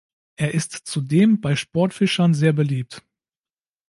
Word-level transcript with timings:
Er 0.35 0.55
ist 0.55 0.73
zudem 0.87 1.41
bei 1.41 1.55
Sportfischern 1.55 2.33
sehr 2.33 2.53
beliebt. 2.53 3.03